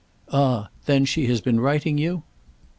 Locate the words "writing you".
1.59-2.23